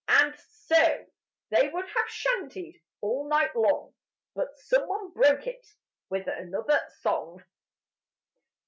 And 0.07 0.33
so 0.35 1.05
they 1.51 1.69
would 1.69 1.85
have 1.85 2.07
chantyd 2.07 2.73
all 3.01 3.27
night 3.29 3.55
long, 3.55 3.93
But 4.33 4.57
some 4.57 4.87
one 4.87 5.11
broke 5.11 5.45
it 5.45 5.63
with 6.09 6.25
another 6.25 6.81
song. 7.01 7.43